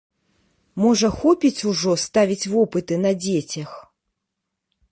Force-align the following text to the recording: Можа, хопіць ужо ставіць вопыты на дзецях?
Можа, 0.83 1.09
хопіць 1.17 1.65
ужо 1.73 1.93
ставіць 2.05 2.49
вопыты 2.55 2.93
на 3.05 3.11
дзецях? 3.23 3.77